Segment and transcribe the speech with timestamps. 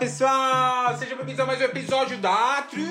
[0.00, 0.96] pessoal!
[0.96, 2.88] Sejam bem-vindos a mais um episódio da TribuCast!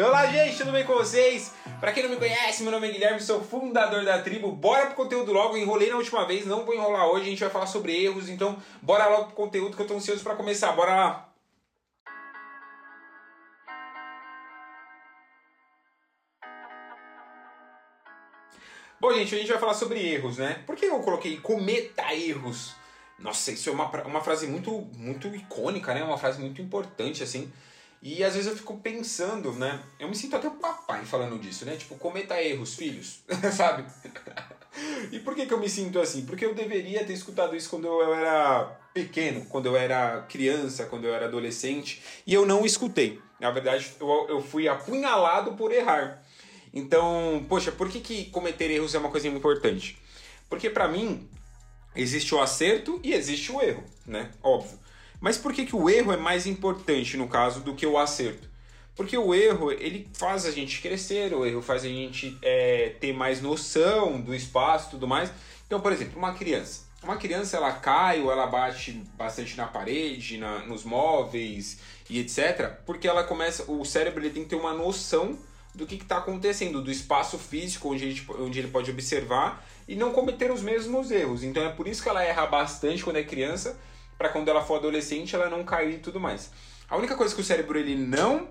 [0.00, 1.52] Olá, gente, tudo bem com vocês?
[1.80, 4.52] Pra quem não me conhece, meu nome é Guilherme, sou fundador da tribo.
[4.52, 7.50] Bora pro conteúdo logo, enrolei na última vez, não vou enrolar hoje, a gente vai
[7.50, 10.94] falar sobre erros, então bora logo pro conteúdo que eu tô ansioso pra começar, bora
[10.94, 11.28] lá!
[19.00, 20.62] Bom, gente, a gente vai falar sobre erros, né?
[20.64, 22.80] Por que eu coloquei cometa erros?
[23.22, 26.02] Nossa, isso é uma, uma frase muito, muito icônica, né?
[26.02, 27.50] Uma frase muito importante, assim.
[28.02, 29.80] E às vezes eu fico pensando, né?
[29.98, 31.76] Eu me sinto até o papai falando disso, né?
[31.76, 33.20] Tipo, cometa erros, filhos,
[33.56, 33.84] sabe?
[35.12, 36.26] e por que, que eu me sinto assim?
[36.26, 41.04] Porque eu deveria ter escutado isso quando eu era pequeno, quando eu era criança, quando
[41.04, 43.20] eu era adolescente, e eu não escutei.
[43.38, 46.24] Na verdade, eu, eu fui apunhalado por errar.
[46.74, 49.96] Então, poxa, por que, que cometer erros é uma coisa importante?
[50.48, 51.28] Porque para mim
[51.94, 54.30] existe o acerto e existe o erro, né?
[54.42, 54.78] Óbvio.
[55.20, 58.50] Mas por que, que o erro é mais importante no caso do que o acerto?
[58.94, 63.12] Porque o erro ele faz a gente crescer, o erro faz a gente é, ter
[63.12, 65.32] mais noção do espaço e tudo mais.
[65.66, 66.82] Então, por exemplo, uma criança.
[67.02, 72.76] Uma criança ela cai ou ela bate bastante na parede, na, nos móveis e etc.
[72.84, 75.38] Porque ela começa, o cérebro ele tem que ter uma noção
[75.74, 80.12] do que está acontecendo, do espaço físico onde, gente, onde ele pode observar e não
[80.12, 81.42] cometer os mesmos erros.
[81.42, 83.78] Então é por isso que ela erra bastante quando é criança,
[84.18, 86.50] para quando ela for adolescente ela não cair e tudo mais.
[86.88, 88.48] A única coisa que o cérebro ele não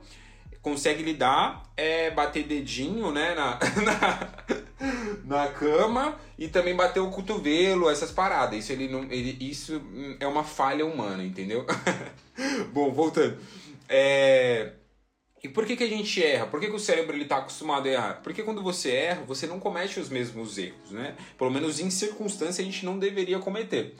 [0.61, 7.89] consegue lidar é bater dedinho né, na, na, na cama e também bater o cotovelo,
[7.89, 8.57] essas paradas.
[8.57, 9.81] Isso, ele não, ele, isso
[10.19, 11.65] é uma falha humana, entendeu?
[12.73, 13.37] Bom, voltando.
[13.87, 14.73] É,
[15.43, 16.45] e por que, que a gente erra?
[16.45, 18.21] Por que, que o cérebro está acostumado a errar?
[18.21, 21.15] Porque quando você erra, você não comete os mesmos erros, né?
[21.37, 23.95] Pelo menos em circunstância a gente não deveria cometer.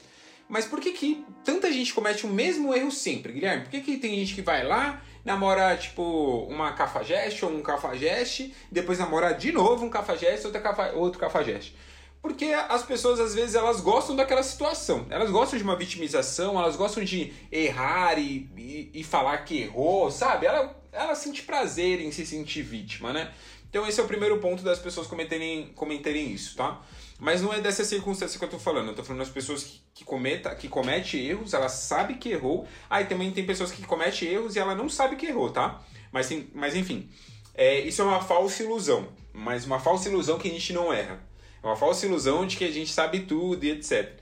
[0.47, 3.63] Mas por que, que tanta gente comete o mesmo erro sempre, Guilherme?
[3.63, 8.53] Por que, que tem gente que vai lá, namora tipo uma cafajeste ou um cafajeste,
[8.72, 11.75] depois namora de novo um cafajeste ou outro cafajeste?
[12.22, 16.75] Porque as pessoas às vezes elas gostam daquela situação, elas gostam de uma vitimização, elas
[16.75, 20.46] gostam de errar e, e, e falar que errou, sabe?
[20.46, 23.34] Ela, ela sente prazer em se sentir vítima, né?
[23.69, 26.81] Então esse é o primeiro ponto das pessoas cometerem, cometerem isso, tá?
[27.18, 29.81] Mas não é dessa circunstância que eu tô falando, eu tô falando das pessoas que,
[29.94, 33.84] que, cometa, que comete erros, ela sabe que errou, aí ah, também tem pessoas que
[33.84, 35.81] cometem erros e ela não sabe que errou, tá?
[36.12, 37.09] Mas, mas enfim,
[37.53, 41.23] é, isso é uma falsa ilusão, mas uma falsa ilusão que a gente não erra.
[41.63, 44.19] É uma falsa ilusão de que a gente sabe tudo e etc.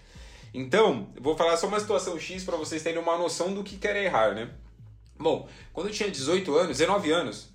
[0.53, 3.95] Então, vou falar só uma situação X para vocês terem uma noção do que quer
[3.95, 4.49] errar, né?
[5.19, 7.49] Bom, quando eu tinha 18 anos, 19 anos,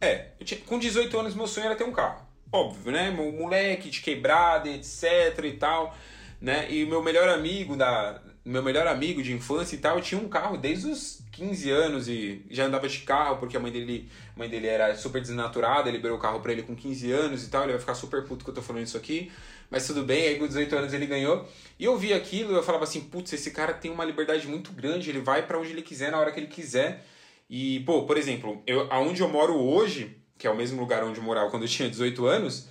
[0.00, 2.26] é, tinha, com 18 anos meu sonho era ter um carro.
[2.52, 3.10] Óbvio, né?
[3.10, 5.96] Meu moleque de quebrada, etc e tal,
[6.40, 6.70] né?
[6.70, 10.58] E meu melhor amigo da meu melhor amigo de infância e tal, tinha um carro
[10.58, 14.50] desde os 15 anos e já andava de carro porque a mãe dele, a mãe
[14.50, 17.72] dele era super desnaturada, liberou o carro para ele com 15 anos e tal, ele
[17.72, 19.32] vai ficar super puto que eu tô falando isso aqui,
[19.70, 21.48] mas tudo bem, aí com 18 anos ele ganhou.
[21.78, 24.72] E eu vi aquilo e eu falava assim, putz, esse cara tem uma liberdade muito
[24.72, 27.04] grande, ele vai para onde ele quiser na hora que ele quiser.
[27.48, 31.18] E, pô, por exemplo, eu, aonde eu moro hoje, que é o mesmo lugar onde
[31.18, 32.68] eu morava quando eu tinha 18 anos,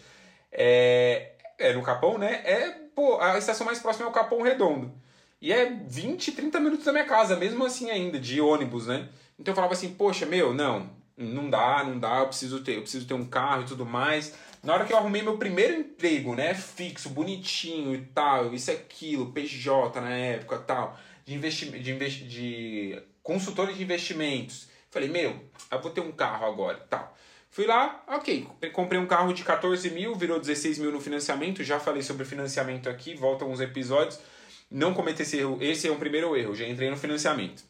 [0.52, 2.42] é, é no Capão, né?
[2.46, 4.92] É, pô, a estação mais próxima é o Capão Redondo.
[5.42, 9.10] E é 20, 30 minutos da minha casa, mesmo assim ainda, de ônibus, né?
[9.38, 12.82] Então eu falava assim, poxa, meu, não, não dá, não dá, eu preciso ter, eu
[12.82, 14.34] preciso ter um carro e tudo mais.
[14.64, 19.32] Na hora que eu arrumei meu primeiro emprego, né, fixo, bonitinho e tal, isso aquilo,
[19.32, 24.68] PJ na época tal, de investimento, de, investi de consultor de investimentos.
[24.90, 25.40] Falei, meu,
[25.72, 27.16] eu vou ter um carro agora tal.
[27.50, 31.80] Fui lá, ok, comprei um carro de 14 mil, virou 16 mil no financiamento, já
[31.80, 34.20] falei sobre financiamento aqui, volta uns episódios
[34.74, 35.60] não cometer esse erro.
[35.62, 37.64] Esse é um primeiro erro, já entrei no financiamento.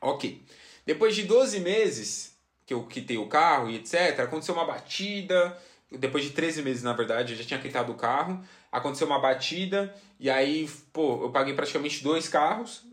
[0.00, 0.42] Ok.
[0.84, 2.33] Depois de 12 meses
[2.66, 5.56] que eu quitei o carro e etc., aconteceu uma batida.
[5.90, 8.42] Depois de 13 meses, na verdade, eu já tinha quitado o carro.
[8.72, 12.84] Aconteceu uma batida e aí, pô, eu paguei praticamente dois carros.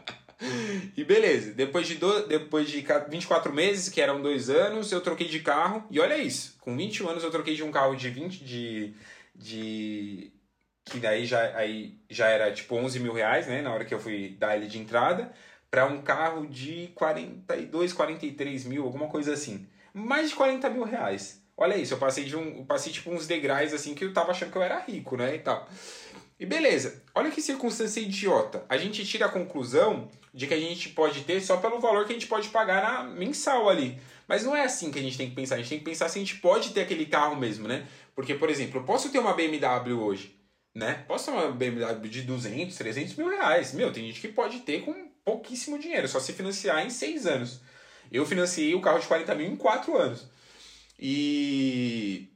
[0.96, 5.28] e beleza, depois de, do, depois de 24 meses, que eram dois anos, eu troquei
[5.28, 5.84] de carro.
[5.90, 8.94] E olha isso, com 21 anos eu troquei de um carro de 20 de,
[9.34, 10.32] de
[10.84, 14.00] que daí já, aí já era tipo 11 mil reais, né, na hora que eu
[14.00, 15.32] fui dar ele de entrada,
[15.72, 19.66] para um carro de 42, 43 mil, alguma coisa assim.
[19.94, 21.42] Mais de 40 mil reais.
[21.56, 22.62] Olha isso, eu passei de um.
[22.66, 25.34] passei tipo uns degraus assim que eu tava achando que eu era rico, né?
[25.34, 25.66] E tal.
[26.38, 28.66] E beleza, olha que circunstância idiota.
[28.68, 32.12] A gente tira a conclusão de que a gente pode ter só pelo valor que
[32.12, 33.98] a gente pode pagar na mensal ali.
[34.28, 35.54] Mas não é assim que a gente tem que pensar.
[35.54, 37.86] A gente tem que pensar se a gente pode ter aquele carro mesmo, né?
[38.14, 40.36] Porque, por exemplo, eu posso ter uma BMW hoje.
[40.74, 41.04] né?
[41.06, 43.72] Posso ter uma BMW de 200, 300 mil reais.
[43.72, 47.60] Meu, tem gente que pode ter com pouquíssimo dinheiro, só se financiar em seis anos.
[48.10, 50.26] Eu financiei o carro de 40 mil em quatro anos.
[50.98, 52.28] E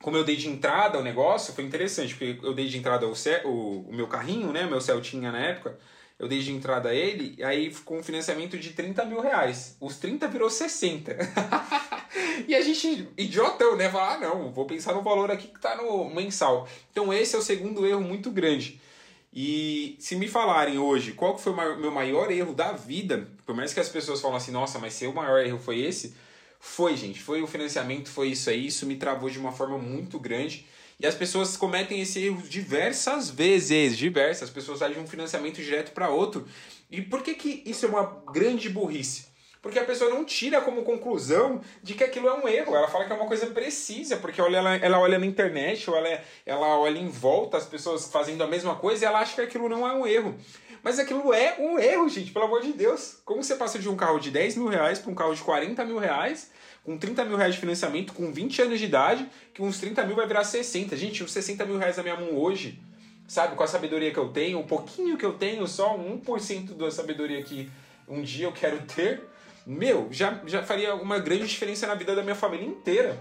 [0.00, 3.12] como eu dei de entrada ao negócio, foi interessante, porque eu dei de entrada o,
[3.44, 4.64] o, o meu carrinho, né?
[4.64, 5.78] Meu Celtinha na época.
[6.18, 9.76] Eu dei de entrada ele, e aí ficou um financiamento de 30 mil reais.
[9.80, 11.16] Os 30 virou 60.
[12.48, 13.88] e a gente, idiotão, né?
[13.88, 16.68] Fala, ah, não, vou pensar no valor aqui que tá no mensal.
[16.90, 18.80] Então esse é o segundo erro muito grande.
[19.32, 23.54] E se me falarem hoje qual que foi o meu maior erro da vida, por
[23.54, 26.14] mais que as pessoas falam assim, nossa, mas seu maior erro foi esse,
[26.58, 30.18] foi, gente, foi o financiamento, foi isso aí, isso me travou de uma forma muito
[30.18, 30.66] grande.
[31.00, 34.48] E as pessoas cometem esse erro diversas vezes, diversas.
[34.48, 36.44] As pessoas saem de um financiamento direto para outro.
[36.90, 39.27] E por que, que isso é uma grande burrice?
[39.60, 42.74] Porque a pessoa não tira como conclusão de que aquilo é um erro.
[42.74, 45.96] Ela fala que é uma coisa precisa, porque olha, ela, ela olha na internet, ou
[45.96, 49.40] ela, ela olha em volta as pessoas fazendo a mesma coisa e ela acha que
[49.40, 50.36] aquilo não é um erro.
[50.82, 53.18] Mas aquilo é um erro, gente, pelo amor de Deus.
[53.24, 55.84] Como você passa de um carro de 10 mil reais para um carro de 40
[55.84, 56.50] mil reais,
[56.84, 60.14] com 30 mil reais de financiamento, com 20 anos de idade, que uns 30 mil
[60.14, 60.96] vai virar 60.
[60.96, 62.80] Gente, uns 60 mil reais na minha mão hoje,
[63.26, 66.90] sabe, com a sabedoria que eu tenho, o pouquinho que eu tenho, só 1% da
[66.90, 67.68] sabedoria que
[68.08, 69.22] um dia eu quero ter,
[69.68, 73.18] meu, já, já faria uma grande diferença na vida da minha família inteira.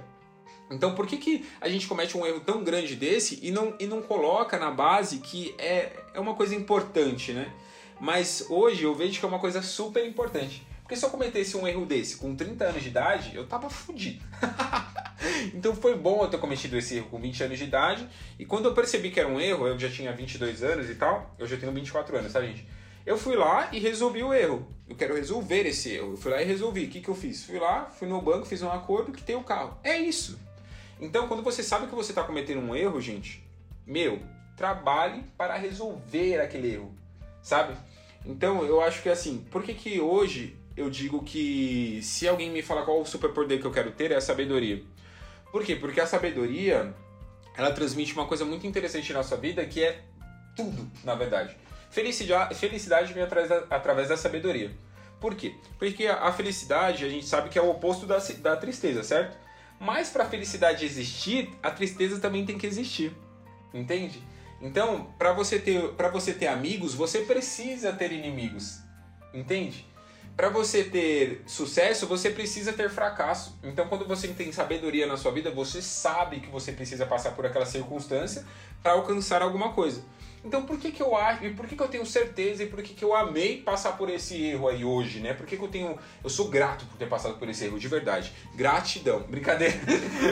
[0.71, 3.85] Então, por que, que a gente comete um erro tão grande desse e não, e
[3.85, 7.51] não coloca na base que é, é uma coisa importante, né?
[7.99, 10.65] Mas hoje eu vejo que é uma coisa super importante.
[10.81, 14.23] Porque se eu cometesse um erro desse com 30 anos de idade, eu tava fudido.
[15.53, 18.07] então foi bom eu ter cometido esse erro com 20 anos de idade.
[18.39, 21.35] E quando eu percebi que era um erro, eu já tinha 22 anos e tal,
[21.37, 22.65] eu já tenho 24 anos, tá, gente?
[23.07, 24.67] Eu fui lá e resolvi o erro.
[24.85, 26.11] Eu quero resolver esse erro.
[26.11, 26.83] Eu fui lá e resolvi.
[26.83, 27.45] O que, que eu fiz?
[27.45, 29.77] Fui lá, fui no banco, fiz um acordo que tem o carro.
[29.81, 30.37] É isso.
[30.99, 33.41] Então, quando você sabe que você está cometendo um erro, gente,
[33.85, 34.19] meu,
[34.57, 36.93] trabalhe para resolver aquele erro,
[37.41, 37.77] sabe?
[38.25, 42.61] Então, eu acho que assim, por que, que hoje eu digo que se alguém me
[42.61, 44.83] falar qual o superpoder que eu quero ter é a sabedoria?
[45.49, 45.77] Por quê?
[45.77, 46.93] Porque a sabedoria,
[47.55, 50.01] ela transmite uma coisa muito interessante na sua vida que é
[50.57, 51.55] tudo, na verdade.
[51.89, 54.71] Felicidade, felicidade vem através da, através da sabedoria.
[55.19, 55.55] Por quê?
[55.79, 59.37] Porque a felicidade a gente sabe que é o oposto da, da tristeza, certo?
[59.79, 63.15] Mas para a felicidade existir, a tristeza também tem que existir.
[63.73, 64.21] Entende?
[64.61, 68.79] Então, para você ter para você ter amigos, você precisa ter inimigos.
[69.33, 69.85] Entende?
[70.35, 73.57] Para você ter sucesso, você precisa ter fracasso.
[73.63, 77.45] Então, quando você tem sabedoria na sua vida, você sabe que você precisa passar por
[77.45, 78.45] aquela circunstância
[78.83, 80.03] para alcançar alguma coisa.
[80.43, 82.81] Então por que, que eu acho, e por que, que eu tenho certeza e por
[82.81, 85.33] que, que eu amei passar por esse erro aí hoje, né?
[85.33, 85.97] Por que, que eu tenho.
[86.23, 88.31] Eu sou grato por ter passado por esse erro, de verdade.
[88.55, 89.21] Gratidão.
[89.27, 89.75] Brincadeira.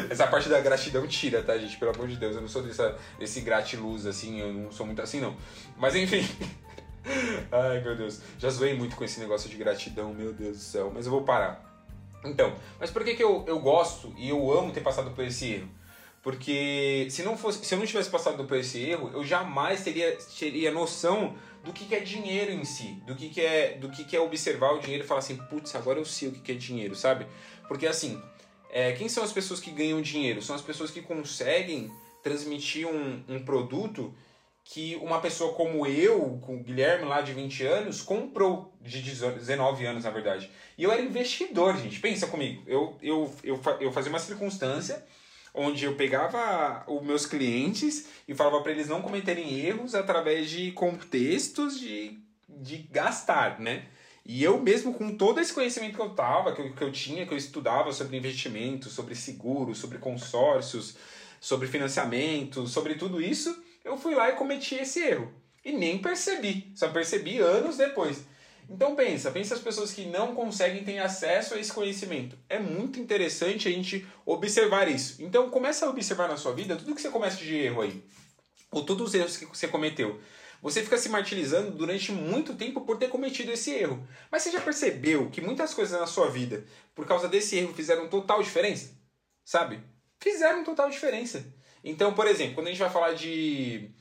[0.10, 1.78] Essa parte da gratidão tira, tá, gente?
[1.78, 2.36] Pelo amor de Deus.
[2.36, 5.36] Eu não sou dessa, desse gratiluz assim, eu não sou muito assim, não.
[5.78, 6.26] Mas enfim.
[7.52, 8.22] Ai, meu Deus.
[8.40, 10.92] Já zoei muito com esse negócio de gratidão, meu Deus do céu.
[10.94, 11.74] Mas eu vou parar.
[12.24, 15.54] Então, mas por que, que eu, eu gosto e eu amo ter passado por esse
[15.54, 15.70] erro?
[16.26, 20.18] Porque se não fosse, se eu não tivesse passado por esse erro, eu jamais teria,
[20.40, 24.04] teria noção do que, que é dinheiro em si, do que, que é do que,
[24.04, 26.52] que é observar o dinheiro e falar assim, putz, agora eu sei o que, que
[26.54, 27.28] é dinheiro, sabe?
[27.68, 28.20] Porque assim,
[28.72, 30.42] é, quem são as pessoas que ganham dinheiro?
[30.42, 31.92] São as pessoas que conseguem
[32.24, 34.12] transmitir um, um produto
[34.64, 39.86] que uma pessoa como eu, com o Guilherme lá de 20 anos, comprou, de 19
[39.86, 40.50] anos na verdade.
[40.76, 42.00] E eu era investidor, gente.
[42.00, 42.64] Pensa comigo.
[42.66, 45.06] Eu, eu, eu, eu fazia uma circunstância
[45.56, 50.72] onde eu pegava os meus clientes e falava para eles não cometerem erros através de
[50.72, 53.86] contextos de, de gastar, né?
[54.26, 57.28] E eu mesmo, com todo esse conhecimento que eu tava, que eu, que eu tinha,
[57.28, 60.98] que eu estudava sobre investimento, sobre seguro, sobre consórcios,
[61.40, 65.32] sobre financiamento, sobre tudo isso, eu fui lá e cometi esse erro.
[65.64, 68.26] E nem percebi, só percebi anos depois.
[68.70, 72.38] Então pensa, pensa as pessoas que não conseguem ter acesso a esse conhecimento.
[72.50, 75.22] É muito interessante a gente observar isso.
[75.22, 78.04] Então começa a observar na sua vida tudo que você comete de erro aí.
[78.72, 80.20] Ou todos os erros que você cometeu.
[80.62, 84.08] Você fica se martirizando durante muito tempo por ter cometido esse erro.
[84.32, 88.08] Mas você já percebeu que muitas coisas na sua vida, por causa desse erro, fizeram
[88.08, 88.92] total diferença?
[89.44, 89.80] Sabe?
[90.20, 91.46] Fizeram total diferença.
[91.84, 93.92] Então, por exemplo, quando a gente vai falar de.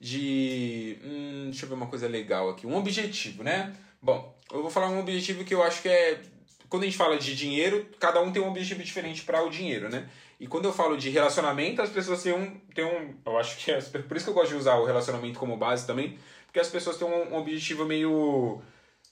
[0.00, 2.66] de hum, deixa eu ver uma coisa legal aqui.
[2.66, 3.76] Um objetivo, né?
[4.04, 6.20] Bom, eu vou falar um objetivo que eu acho que é.
[6.68, 9.88] Quando a gente fala de dinheiro, cada um tem um objetivo diferente para o dinheiro,
[9.88, 10.10] né?
[10.38, 12.60] E quando eu falo de relacionamento, as pessoas têm um.
[12.74, 13.80] Têm um eu acho que é.
[13.80, 16.98] Por isso que eu gosto de usar o relacionamento como base também, porque as pessoas
[16.98, 18.60] têm um, um objetivo meio.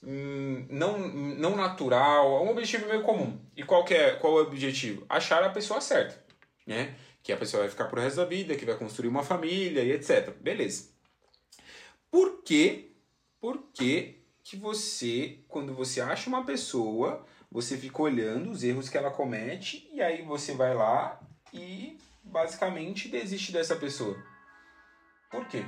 [0.03, 3.39] Hum, não, não natural, um objetivo meio comum.
[3.57, 5.07] E qual, que é, qual é o objetivo?
[5.09, 6.23] Achar a pessoa certa.
[6.67, 6.93] Né?
[7.23, 9.93] que a pessoa vai ficar pro resto da vida, que vai construir uma família e
[9.93, 10.31] etc.
[10.41, 10.89] Beleza.
[12.11, 12.91] Por que,
[13.39, 18.97] por que que você, quando você acha uma pessoa, você fica olhando os erros que
[18.97, 21.19] ela comete e aí você vai lá
[21.53, 24.17] e basicamente desiste dessa pessoa?
[25.31, 25.63] Por quê?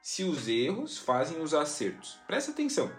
[0.00, 2.18] Se os erros fazem os acertos.
[2.26, 2.90] Presta atenção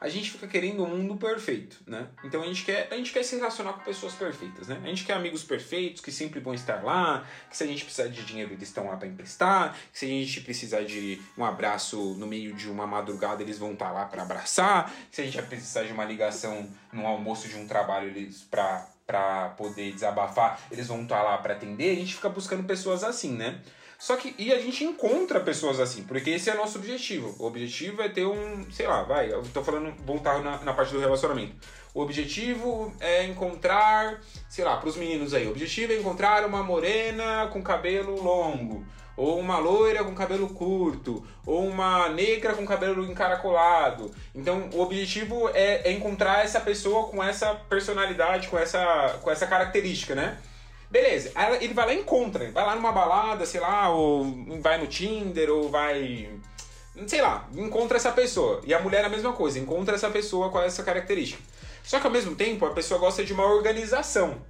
[0.00, 2.08] a gente fica querendo um mundo perfeito, né?
[2.24, 4.80] Então a gente quer, a gente quer se relacionar com pessoas perfeitas, né?
[4.82, 8.08] A gente quer amigos perfeitos que sempre vão estar lá, que se a gente precisar
[8.08, 12.14] de dinheiro eles estão lá para emprestar, que se a gente precisar de um abraço
[12.14, 15.42] no meio de uma madrugada eles vão estar lá para abraçar, que se a gente
[15.42, 20.86] precisar de uma ligação no almoço de um trabalho eles para para poder desabafar, eles
[20.86, 21.92] vão estar lá para atender.
[21.92, 23.58] A gente fica buscando pessoas assim, né?
[23.98, 27.34] Só que, e a gente encontra pessoas assim, porque esse é nosso objetivo.
[27.36, 30.92] O objetivo é ter um, sei lá, vai, eu tô falando, voltar na, na parte
[30.92, 31.56] do relacionamento.
[31.92, 37.48] O objetivo é encontrar, sei lá, pros meninos aí, o objetivo é encontrar uma morena
[37.52, 38.86] com cabelo longo,
[39.16, 44.14] ou uma loira com cabelo curto, ou uma negra com cabelo encaracolado.
[44.32, 49.48] Então, o objetivo é, é encontrar essa pessoa com essa personalidade, com essa, com essa
[49.48, 50.38] característica, né?
[50.90, 54.24] Beleza, ele vai lá e encontra, vai lá numa balada, sei lá, ou
[54.60, 56.30] vai no Tinder, ou vai.
[57.06, 58.62] Sei lá, encontra essa pessoa.
[58.64, 61.42] E a mulher é a mesma coisa, encontra essa pessoa com essa característica.
[61.84, 64.42] Só que ao mesmo tempo a pessoa gosta de uma organização.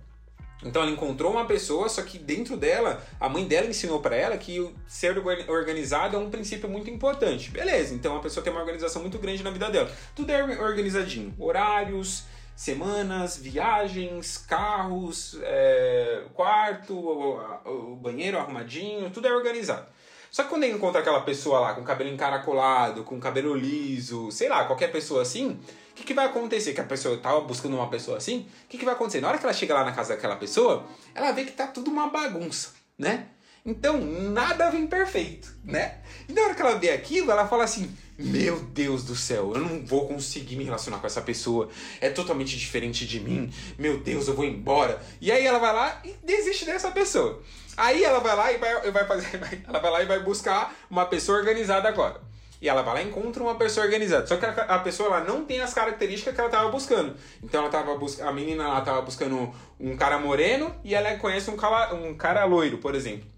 [0.64, 4.36] Então ela encontrou uma pessoa, só que dentro dela, a mãe dela ensinou para ela
[4.36, 5.16] que ser
[5.48, 7.50] organizado é um princípio muito importante.
[7.50, 9.90] Beleza, então a pessoa tem uma organização muito grande na vida dela.
[10.16, 11.32] Tudo é organizadinho.
[11.38, 12.24] Horários,
[12.58, 19.86] semanas, viagens, carros, é, quarto, o, o, banheiro arrumadinho, tudo é organizado.
[20.28, 24.48] Só que quando ele encontra aquela pessoa lá com cabelo encaracolado, com cabelo liso, sei
[24.48, 25.50] lá, qualquer pessoa assim,
[25.92, 26.74] o que, que vai acontecer?
[26.74, 29.20] Que a pessoa tava buscando uma pessoa assim, o que, que vai acontecer?
[29.20, 30.84] Na hora que ela chega lá na casa daquela pessoa,
[31.14, 33.28] ela vê que tá tudo uma bagunça, né?
[33.64, 35.98] Então, nada vem perfeito, né?
[36.28, 39.60] E na hora que ela vê aquilo, ela fala assim: meu Deus do céu, eu
[39.60, 41.68] não vou conseguir me relacionar com essa pessoa.
[42.00, 43.52] É totalmente diferente de mim.
[43.78, 45.00] Meu Deus, eu vou embora.
[45.20, 47.40] E aí ela vai lá e desiste dessa pessoa.
[47.76, 49.40] Aí ela vai lá e vai, vai fazer.
[49.68, 52.20] Ela vai lá e vai buscar uma pessoa organizada agora.
[52.60, 54.26] E ela vai lá e encontra uma pessoa organizada.
[54.26, 57.14] Só que a, a pessoa ela não tem as características que ela estava buscando.
[57.40, 61.56] Então ela tava a menina lá estava buscando um cara moreno e ela conhece um
[61.56, 63.37] cara, um cara loiro, por exemplo.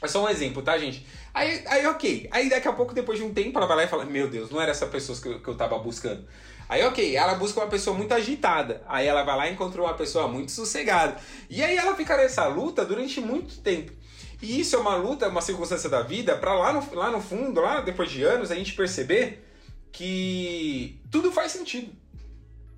[0.00, 1.04] É só um exemplo, tá, gente?
[1.34, 2.28] Aí, aí, ok.
[2.30, 4.50] Aí daqui a pouco, depois de um tempo, ela vai lá e fala: Meu Deus,
[4.50, 6.24] não era essa pessoa que eu, que eu tava buscando.
[6.68, 8.82] Aí, ok, ela busca uma pessoa muito agitada.
[8.86, 11.16] Aí ela vai lá e encontra uma pessoa muito sossegada.
[11.48, 13.92] E aí ela fica nessa luta durante muito tempo.
[14.40, 17.60] E isso é uma luta, uma circunstância da vida, para lá no, lá no fundo,
[17.60, 19.44] lá depois de anos, a gente perceber
[19.90, 21.92] que tudo faz sentido.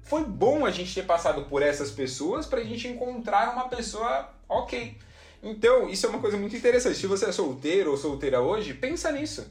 [0.03, 4.97] Foi bom a gente ter passado por essas pessoas pra gente encontrar uma pessoa ok.
[5.43, 6.99] Então, isso é uma coisa muito interessante.
[6.99, 9.47] Se você é solteiro ou solteira hoje, pensa nisso.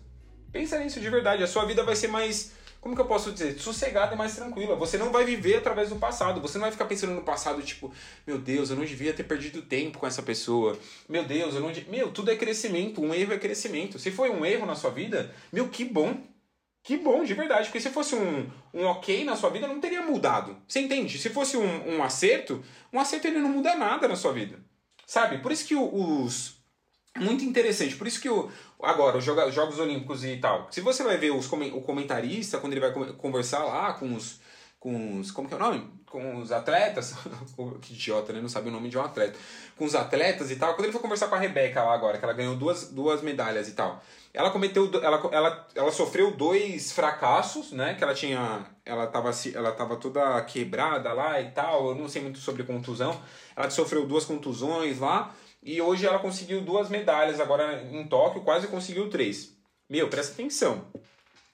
[0.51, 1.43] Pensa nisso de verdade.
[1.43, 4.75] A sua vida vai ser mais, como que eu posso dizer, sossegada e mais tranquila.
[4.75, 6.41] Você não vai viver através do passado.
[6.41, 7.91] Você não vai ficar pensando no passado, tipo,
[8.25, 10.77] meu Deus, eu não devia ter perdido tempo com essa pessoa.
[11.07, 11.71] Meu Deus, eu não.
[11.87, 13.01] Meu, tudo é crescimento.
[13.01, 13.97] Um erro é crescimento.
[13.97, 16.17] Se foi um erro na sua vida, meu, que bom.
[16.83, 17.65] Que bom, de verdade.
[17.65, 20.55] Porque se fosse um, um ok na sua vida, não teria mudado.
[20.67, 21.17] Você entende?
[21.17, 24.68] Se fosse um, um acerto, um acerto ele não muda nada na sua vida.
[25.09, 25.39] Sabe?
[25.39, 26.53] Por isso que os.
[27.17, 27.95] Muito interessante.
[27.95, 28.47] Por isso que o,
[28.79, 30.67] agora, os Jogos Olímpicos e tal.
[30.69, 34.39] Se você vai ver os, o comentarista, quando ele vai conversar lá com os.
[34.79, 35.29] Com os.
[35.31, 35.85] Como que é o nome?
[36.05, 37.13] Com os atletas.
[37.81, 38.41] que idiota, né?
[38.41, 39.37] Não sabe o nome de um atleta.
[39.75, 40.73] Com os atletas e tal.
[40.73, 43.67] Quando ele foi conversar com a Rebeca lá agora, que ela ganhou duas, duas medalhas
[43.67, 44.01] e tal.
[44.33, 44.89] Ela cometeu.
[45.03, 47.95] Ela, ela, ela sofreu dois fracassos, né?
[47.95, 48.65] Que ela tinha.
[48.85, 51.89] Ela tava, ela tava toda quebrada lá e tal.
[51.89, 53.19] Eu não sei muito sobre contusão.
[53.55, 55.35] Ela sofreu duas contusões lá.
[55.61, 59.57] E hoje ela conseguiu duas medalhas agora em Tóquio, quase conseguiu três.
[59.89, 60.85] Meu, presta atenção.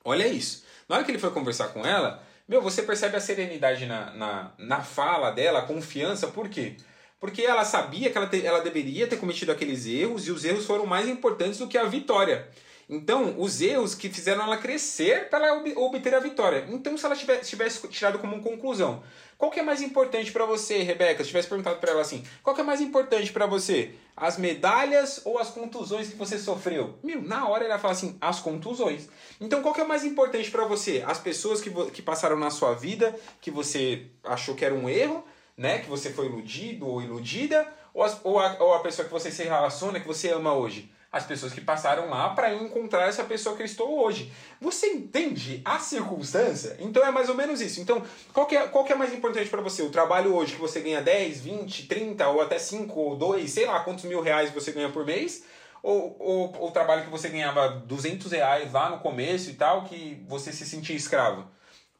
[0.03, 0.63] Olha isso.
[0.87, 4.51] Na hora que ele foi conversar com ela, meu, você percebe a serenidade na, na,
[4.57, 6.77] na fala dela, a confiança, por quê?
[7.19, 10.65] Porque ela sabia que ela, te, ela deveria ter cometido aqueles erros e os erros
[10.65, 12.47] foram mais importantes do que a vitória.
[12.87, 16.65] Então, os erros que fizeram ela crescer para ela obter a vitória.
[16.69, 19.03] Então, se ela tivesse, tivesse tirado como conclusão,
[19.37, 21.23] qual que é mais importante para você, Rebeca?
[21.23, 23.93] Se tivesse perguntado para ela assim, qual que é mais importante para você?
[24.15, 26.97] As medalhas ou as contusões que você sofreu?
[27.03, 29.09] Meu, na hora ele ia falar assim, as contusões.
[29.41, 31.03] Então, qual que é mais importante para você?
[31.05, 35.23] As pessoas que, que passaram na sua vida, que você achou que era um erro,
[35.57, 35.79] né?
[35.79, 39.29] Que você foi iludido ou iludida, ou, as, ou, a, ou a pessoa que você
[39.29, 40.89] se relaciona, que você ama hoje?
[41.15, 44.33] As pessoas que passaram lá para encontrar essa pessoa que eu estou hoje.
[44.59, 46.75] Você entende a circunstância?
[46.77, 47.79] Então é mais ou menos isso.
[47.79, 48.03] Então,
[48.33, 49.81] qual que é, qual que é mais importante para você?
[49.81, 53.65] O trabalho hoje que você ganha 10, 20, 30 ou até 5 ou 2, sei
[53.65, 55.45] lá quantos mil reais você ganha por mês?
[55.81, 60.21] Ou, ou o trabalho que você ganhava 200 reais lá no começo e tal, que
[60.27, 61.49] você se sentia escravo?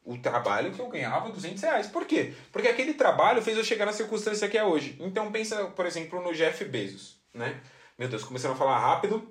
[0.04, 1.86] o trabalho que eu ganhava 200 reais.
[1.88, 2.32] Por quê?
[2.52, 4.96] Porque aquele trabalho fez eu chegar na circunstância que é hoje.
[5.00, 7.60] Então pensa, por exemplo, no Jeff Bezos, né?
[7.98, 9.26] Meu Deus, começando a falar rápido.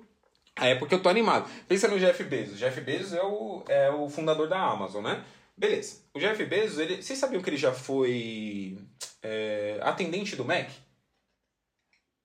[0.56, 1.48] Aí é porque eu tô animado.
[1.68, 2.58] Pensa no Jeff Bezos.
[2.58, 5.24] Jeff Bezos é o, é o fundador da Amazon, né?
[5.56, 6.00] Beleza.
[6.12, 8.76] O Jeff Bezos, ele, vocês sabiam que ele já foi
[9.22, 10.68] é, atendente do Mac?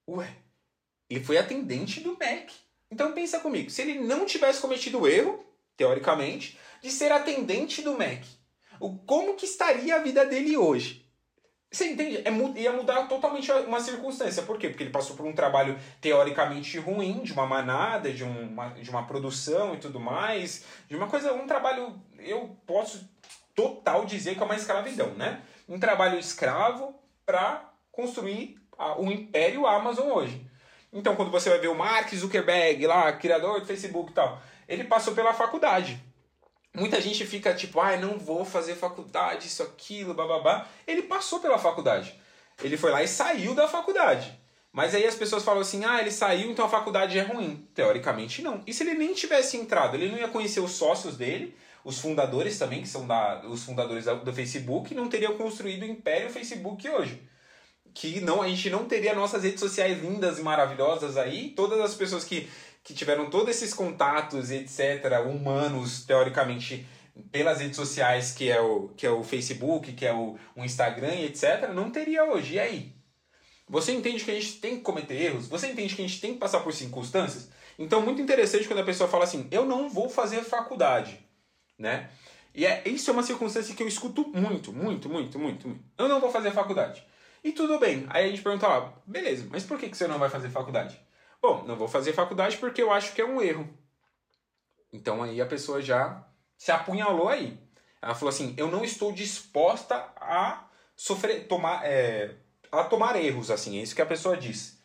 [0.09, 0.35] Ué,
[1.07, 2.49] ele foi atendente do Mac.
[2.89, 5.45] Então pensa comigo, se ele não tivesse cometido o erro,
[5.77, 8.23] teoricamente, de ser atendente do Mac,
[8.79, 11.00] o como que estaria a vida dele hoje?
[11.71, 12.17] Você entende?
[12.17, 14.43] É, ia mudar totalmente uma circunstância.
[14.43, 14.67] Por quê?
[14.67, 19.03] Porque ele passou por um trabalho teoricamente ruim, de uma manada, de uma, de uma
[19.07, 20.65] produção e tudo mais.
[20.89, 23.09] De uma coisa, um trabalho, eu posso
[23.55, 25.41] total dizer que é uma escravidão, né?
[25.69, 26.93] Um trabalho escravo
[27.25, 28.57] para construir
[28.97, 30.45] o um império Amazon hoje.
[30.91, 34.83] Então, quando você vai ver o Mark Zuckerberg lá, criador do Facebook e tal, ele
[34.83, 36.03] passou pela faculdade.
[36.73, 40.67] Muita gente fica tipo, ah, não vou fazer faculdade, isso, aquilo, bababá.
[40.87, 42.17] Ele passou pela faculdade.
[42.63, 44.39] Ele foi lá e saiu da faculdade.
[44.71, 47.67] Mas aí as pessoas falam assim, ah, ele saiu, então a faculdade é ruim.
[47.75, 48.63] Teoricamente não.
[48.65, 52.57] E se ele nem tivesse entrado, ele não ia conhecer os sócios dele, os fundadores
[52.57, 57.21] também, que são da, os fundadores do Facebook, não teriam construído o império Facebook hoje.
[57.93, 61.93] Que não, a gente não teria nossas redes sociais lindas e maravilhosas aí, todas as
[61.93, 62.49] pessoas que
[62.83, 66.85] que tiveram todos esses contatos, etc., humanos, teoricamente,
[67.31, 71.13] pelas redes sociais, que é o, que é o Facebook, que é o, o Instagram,
[71.21, 72.55] etc., não teria hoje.
[72.55, 72.95] E aí?
[73.69, 75.47] Você entende que a gente tem que cometer erros?
[75.47, 77.49] Você entende que a gente tem que passar por circunstâncias?
[77.79, 81.19] Então, muito interessante quando a pessoa fala assim: eu não vou fazer faculdade,
[81.77, 82.09] né?
[82.53, 85.79] E é, isso é uma circunstância que eu escuto muito, muito, muito, muito, muito.
[85.97, 87.01] Eu não vou fazer faculdade.
[87.43, 88.05] E tudo bem.
[88.09, 90.99] Aí a gente pergunta, ah, beleza, mas por que, que você não vai fazer faculdade?
[91.41, 93.67] Bom, não vou fazer faculdade porque eu acho que é um erro.
[94.93, 96.23] Então aí a pessoa já
[96.57, 97.57] se apunhalou aí.
[98.01, 102.35] Ela falou assim: eu não estou disposta a sofrer, tomar, é,
[102.71, 104.79] a tomar erros, assim, é isso que a pessoa diz.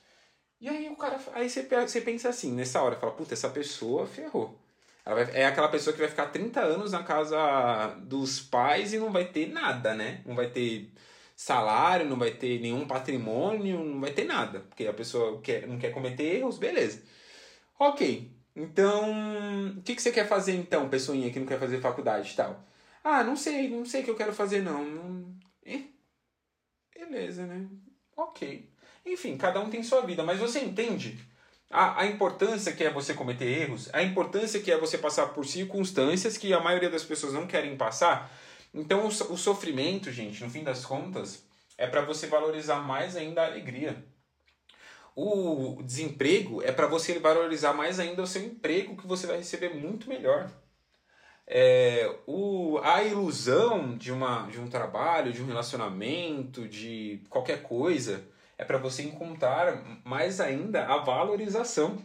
[0.59, 4.07] E aí o cara, aí você, você pensa assim, nessa hora, fala, puta, essa pessoa
[4.07, 4.59] ferrou.
[5.05, 9.13] Vai, é aquela pessoa que vai ficar 30 anos na casa dos pais e não
[9.13, 10.23] vai ter nada, né?
[10.25, 10.91] Não vai ter
[11.37, 14.61] salário, não vai ter nenhum patrimônio, não vai ter nada.
[14.61, 17.03] Porque a pessoa quer, não quer cometer erros, beleza.
[17.79, 18.33] Ok.
[18.57, 19.13] Então,
[19.77, 22.65] o que, que você quer fazer então, pessoinha que não quer fazer faculdade e tal?
[23.05, 24.83] Ah, não sei, não sei o que eu quero fazer não.
[24.83, 25.37] não...
[26.99, 27.69] beleza, né?
[28.17, 28.69] Ok.
[29.05, 31.19] Enfim, cada um tem sua vida, mas você entende
[31.71, 35.45] a, a importância que é você cometer erros, a importância que é você passar por
[35.45, 38.33] circunstâncias que a maioria das pessoas não querem passar,
[38.73, 41.45] então o, o sofrimento, gente, no fim das contas,
[41.79, 44.05] é para você valorizar mais ainda a alegria.
[45.15, 49.75] O desemprego é para você valorizar mais ainda o seu emprego que você vai receber
[49.75, 50.51] muito melhor.
[51.47, 58.25] É, o, a ilusão de, uma, de um trabalho, de um relacionamento, de qualquer coisa,
[58.59, 61.99] é para você encontrar mais ainda a valorização.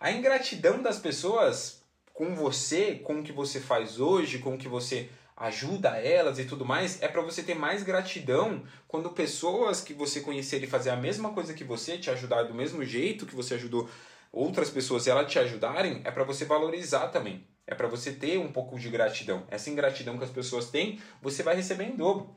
[0.00, 1.82] A ingratidão das pessoas
[2.14, 6.44] com você, com o que você faz hoje, com o que você ajuda elas e
[6.44, 10.90] tudo mais, é para você ter mais gratidão quando pessoas que você conhecer e fazer
[10.90, 13.88] a mesma coisa que você, te ajudar do mesmo jeito que você ajudou
[14.32, 17.46] outras pessoas e elas te ajudarem, é para você valorizar também.
[17.66, 19.46] É para você ter um pouco de gratidão.
[19.50, 22.34] Essa ingratidão que as pessoas têm, você vai receber em dobro.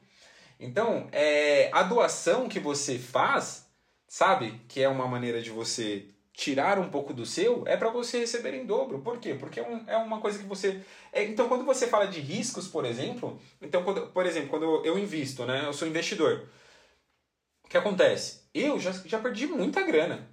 [0.59, 3.65] Então, é, a doação que você faz,
[4.07, 4.61] sabe?
[4.67, 6.09] Que é uma maneira de você
[6.41, 8.97] tirar um pouco do seu é para você receber em dobro.
[8.99, 9.35] Por quê?
[9.35, 10.81] Porque é, um, é uma coisa que você.
[11.13, 14.97] É, então, quando você fala de riscos, por exemplo, então, quando, por exemplo, quando eu
[14.97, 15.63] invisto, né?
[15.63, 16.49] Eu sou investidor.
[17.63, 18.41] O que acontece?
[18.55, 20.27] Eu já, já perdi muita grana.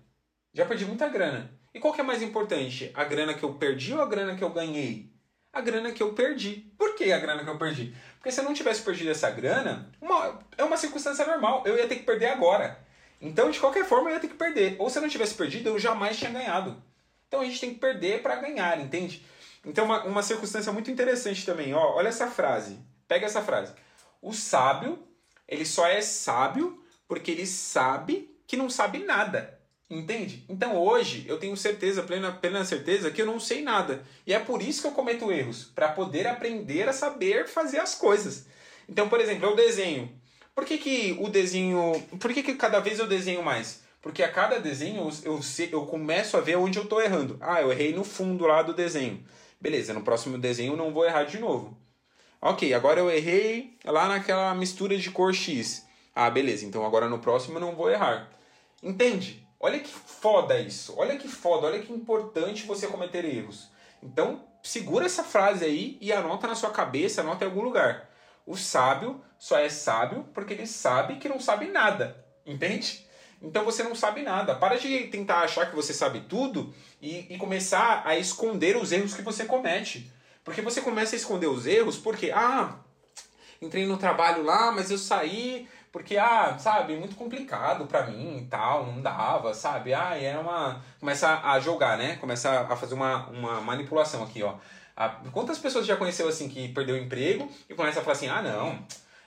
[0.54, 1.52] Já perdi muita grana.
[1.74, 2.90] E qual que é mais importante?
[2.94, 5.12] A grana que eu perdi ou a grana que eu ganhei?
[5.52, 6.72] A grana que eu perdi.
[6.78, 7.94] Por que a grana que eu perdi?
[8.16, 11.62] Porque se eu não tivesse perdido essa grana, uma, é uma circunstância normal.
[11.66, 12.87] Eu ia ter que perder agora.
[13.20, 14.76] Então, de qualquer forma, eu ia ter que perder.
[14.78, 16.82] Ou se eu não tivesse perdido, eu jamais tinha ganhado.
[17.26, 19.24] Então a gente tem que perder para ganhar, entende?
[19.64, 21.74] Então, uma, uma circunstância muito interessante também.
[21.74, 22.78] Ó, olha essa frase.
[23.06, 23.72] Pega essa frase.
[24.22, 24.98] O sábio,
[25.46, 29.58] ele só é sábio porque ele sabe que não sabe nada.
[29.90, 30.44] Entende?
[30.50, 34.04] Então hoje eu tenho certeza, plena, plena certeza, que eu não sei nada.
[34.26, 37.94] E é por isso que eu cometo erros, para poder aprender a saber fazer as
[37.94, 38.46] coisas.
[38.86, 40.12] Então, por exemplo, eu desenho.
[40.58, 41.92] Por que, que o desenho.
[42.18, 43.80] Por que, que cada vez eu desenho mais?
[44.02, 45.40] Porque a cada desenho eu, eu,
[45.70, 47.38] eu começo a ver onde eu estou errando.
[47.40, 49.24] Ah, eu errei no fundo lá do desenho.
[49.60, 51.78] Beleza, no próximo desenho eu não vou errar de novo.
[52.42, 55.86] Ok, agora eu errei lá naquela mistura de cor X.
[56.12, 58.28] Ah, beleza, então agora no próximo eu não vou errar.
[58.82, 59.46] Entende?
[59.60, 60.92] Olha que foda isso.
[60.96, 63.70] Olha que foda, olha que importante você cometer erros.
[64.02, 68.07] Então, segura essa frase aí e anota na sua cabeça, anota em algum lugar.
[68.48, 72.24] O sábio só é sábio porque ele sabe que não sabe nada.
[72.46, 73.06] Entende?
[73.42, 74.54] Então você não sabe nada.
[74.54, 79.12] Para de tentar achar que você sabe tudo e, e começar a esconder os erros
[79.12, 80.10] que você comete.
[80.42, 82.76] Porque você começa a esconder os erros porque, ah,
[83.60, 88.46] entrei no trabalho lá, mas eu saí porque, ah, sabe, muito complicado para mim e
[88.46, 89.92] tal, não dava, sabe?
[89.92, 90.82] Ah, era uma.
[90.98, 92.16] Começa a jogar, né?
[92.16, 94.54] Começa a fazer uma, uma manipulação aqui, ó.
[95.32, 98.42] Quantas pessoas já conheceu assim que perdeu o emprego e começa a falar assim: ah,
[98.42, 98.84] não,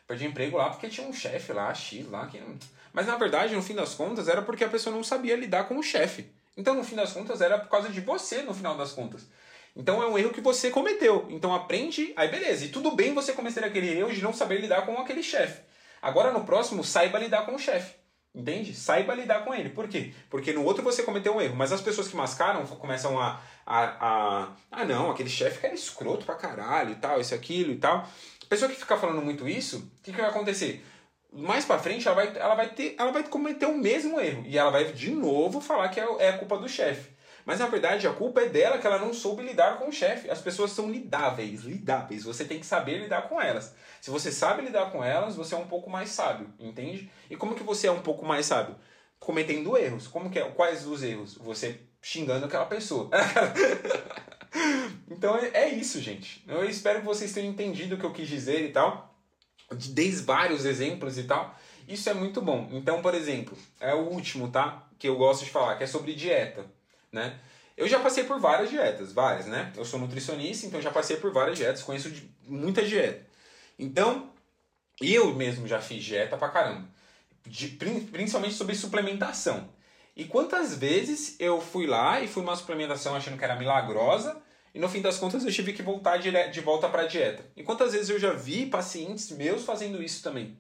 [0.07, 2.57] perdi o emprego lá porque tinha um chefe lá, X lá, que não
[2.93, 5.77] mas na verdade, no fim das contas, era porque a pessoa não sabia lidar com
[5.77, 6.29] o chefe.
[6.57, 9.25] Então, no fim das contas, era por causa de você, no final das contas.
[9.75, 11.27] Então é um erro que você cometeu.
[11.29, 12.65] Então aprende, aí beleza.
[12.65, 15.61] E tudo bem você cometer aquele erro de não saber lidar com aquele chefe.
[16.01, 17.95] Agora no próximo, saiba lidar com o chefe.
[18.33, 18.73] Entende?
[18.73, 19.69] Saiba lidar com ele.
[19.69, 20.13] Por quê?
[20.29, 21.55] Porque no outro você cometeu um erro.
[21.55, 23.41] Mas as pessoas que mascaram começam a.
[23.65, 27.77] a, a ah, não, aquele chefe era escroto pra caralho e tal, isso, aquilo e
[27.77, 28.07] tal.
[28.47, 30.85] Pessoa que fica falando muito isso, o que, que vai acontecer?
[31.31, 34.57] mais para frente ela vai, ela vai ter, ela vai cometer o mesmo erro e
[34.57, 37.09] ela vai de novo falar que é, é culpa do chefe.
[37.45, 40.29] Mas na verdade a culpa é dela que ela não soube lidar com o chefe.
[40.29, 42.23] As pessoas são lidáveis, lidáveis.
[42.23, 43.73] Você tem que saber lidar com elas.
[43.99, 47.11] Se você sabe lidar com elas, você é um pouco mais sábio, entende?
[47.29, 48.75] E como que você é um pouco mais sábio?
[49.19, 50.07] Cometendo erros.
[50.07, 50.49] Como que é?
[50.49, 51.35] Quais os erros?
[51.35, 53.09] Você xingando aquela pessoa.
[55.09, 56.43] então é, isso, gente.
[56.47, 59.11] Eu espero que vocês tenham entendido o que eu quis dizer e tal
[59.75, 61.55] desde vários exemplos e tal.
[61.87, 62.69] Isso é muito bom.
[62.71, 64.87] Então, por exemplo, é o último, tá?
[64.99, 66.65] Que eu gosto de falar, que é sobre dieta,
[67.11, 67.39] né?
[67.75, 69.71] Eu já passei por várias dietas, várias, né?
[69.75, 73.25] Eu sou nutricionista, então já passei por várias dietas, conheço de muita dieta.
[73.79, 74.31] Então,
[75.01, 76.87] eu mesmo já fiz dieta pra caramba.
[77.45, 79.69] De, principalmente sobre suplementação.
[80.15, 84.41] E quantas vezes eu fui lá e fui uma suplementação achando que era milagrosa
[84.73, 87.43] e no fim das contas eu tive que voltar de, volta para dieta.
[87.55, 90.57] E quantas vezes eu já vi pacientes meus fazendo isso também,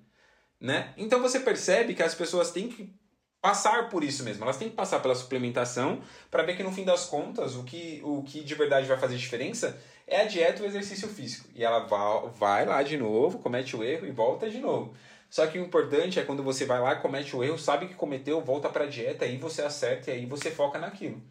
[0.59, 0.93] né?
[0.97, 2.93] Então você percebe que as pessoas têm que
[3.41, 4.43] passar por isso mesmo.
[4.43, 8.01] Elas têm que passar pela suplementação para ver que no fim das contas o que,
[8.03, 11.49] o que de verdade vai fazer diferença é a dieta e o exercício físico.
[11.55, 14.93] E ela vai, vai lá de novo, comete o erro e volta de novo.
[15.29, 18.41] Só que o importante é quando você vai lá, comete o erro, sabe que cometeu,
[18.41, 21.21] volta para a dieta, aí você acerta e aí você foca naquilo.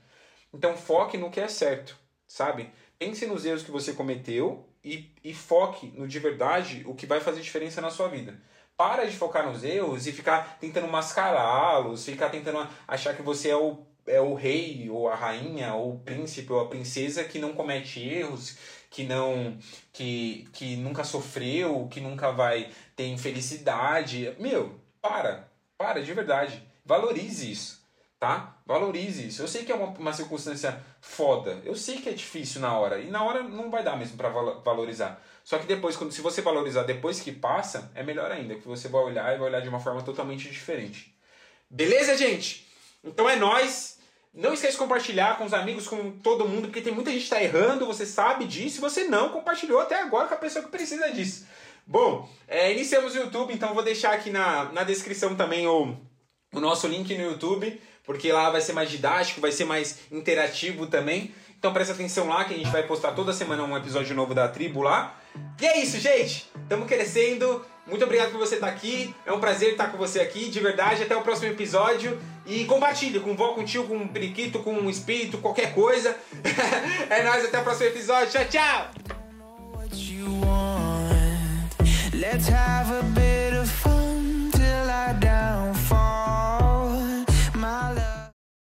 [0.52, 1.98] Então foque no que é certo
[2.30, 2.70] sabe?
[2.96, 7.20] Pense nos erros que você cometeu e, e foque no de verdade o que vai
[7.20, 8.40] fazer diferença na sua vida.
[8.80, 13.54] Para de focar nos erros e ficar tentando mascará-los, ficar tentando achar que você é
[13.54, 17.52] o, é o rei, ou a rainha, ou o príncipe, ou a princesa que não
[17.52, 18.56] comete erros,
[18.88, 19.58] que não
[19.92, 24.34] que, que nunca sofreu, que nunca vai ter infelicidade.
[24.38, 26.66] Meu, para, para de verdade.
[26.82, 27.80] Valorize isso
[28.20, 28.54] tá?
[28.66, 29.42] Valorize isso.
[29.42, 31.58] Eu sei que é uma, uma circunstância foda.
[31.64, 33.00] Eu sei que é difícil na hora.
[33.00, 35.20] E na hora não vai dar mesmo para valorizar.
[35.50, 38.54] Só que depois, quando, se você valorizar depois que passa, é melhor ainda.
[38.54, 41.12] Que você vai olhar e vai olhar de uma forma totalmente diferente.
[41.68, 42.68] Beleza, gente?
[43.02, 43.98] Então é nós.
[44.32, 47.34] Não esqueça de compartilhar com os amigos, com todo mundo, porque tem muita gente que
[47.34, 50.70] está errando, você sabe disso, e você não compartilhou até agora com a pessoa que
[50.70, 51.44] precisa disso.
[51.84, 55.96] Bom, é, iniciamos o YouTube, então vou deixar aqui na, na descrição também o,
[56.52, 60.86] o nosso link no YouTube porque lá vai ser mais didático, vai ser mais interativo
[60.86, 61.34] também.
[61.58, 64.48] Então presta atenção lá que a gente vai postar toda semana um episódio novo da
[64.48, 65.19] tribo lá.
[65.60, 66.50] E é isso, gente.
[66.62, 67.64] Estamos crescendo.
[67.86, 69.14] Muito obrigado por você estar aqui.
[69.26, 71.02] É um prazer estar com você aqui, de verdade.
[71.02, 72.20] Até o próximo episódio.
[72.46, 76.16] E compartilhe com vó, com tio, com um periquito, com um espírito, qualquer coisa.
[77.10, 78.30] é nóis, até o próximo episódio.
[78.30, 78.90] Tchau, tchau.